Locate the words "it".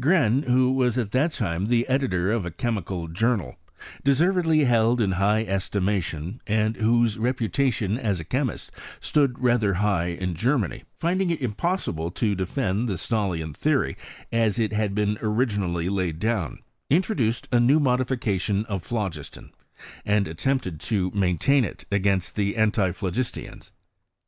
11.30-11.42, 14.56-14.72, 21.64-21.86